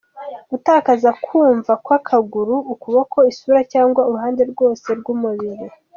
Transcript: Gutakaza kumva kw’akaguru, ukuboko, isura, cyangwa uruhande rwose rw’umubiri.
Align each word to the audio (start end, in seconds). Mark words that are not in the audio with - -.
Gutakaza 0.51 1.09
kumva 1.23 1.73
kw’akaguru, 1.83 2.55
ukuboko, 2.73 3.17
isura, 3.31 3.59
cyangwa 3.73 4.01
uruhande 4.09 4.41
rwose 4.51 4.87
rw’umubiri. 4.99 5.65